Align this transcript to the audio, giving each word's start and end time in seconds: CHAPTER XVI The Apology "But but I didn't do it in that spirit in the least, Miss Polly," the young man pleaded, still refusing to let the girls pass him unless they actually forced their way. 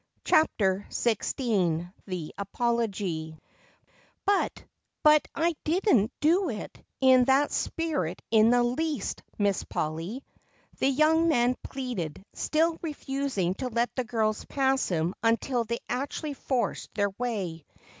CHAPTER 0.25 0.87
XVI 0.89 1.93
The 2.07 2.33
Apology 2.35 3.37
"But 4.25 4.65
but 5.03 5.27
I 5.35 5.55
didn't 5.63 6.11
do 6.19 6.49
it 6.49 6.83
in 7.01 7.25
that 7.25 7.51
spirit 7.51 8.19
in 8.31 8.49
the 8.49 8.63
least, 8.63 9.21
Miss 9.37 9.63
Polly," 9.63 10.23
the 10.79 10.89
young 10.89 11.27
man 11.27 11.55
pleaded, 11.61 12.25
still 12.33 12.79
refusing 12.81 13.53
to 13.59 13.67
let 13.69 13.95
the 13.95 14.03
girls 14.03 14.43
pass 14.45 14.87
him 14.89 15.13
unless 15.21 15.67
they 15.67 15.77
actually 15.87 16.33
forced 16.33 16.91
their 16.95 17.11
way. 17.11 17.63